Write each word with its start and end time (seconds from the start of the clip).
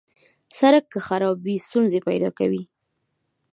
سړک 0.59 0.83
که 0.93 0.99
خراب 1.07 1.37
وي، 1.45 1.55
ستونزې 1.67 1.99
پیدا 2.07 2.29
کوي. 2.39 2.63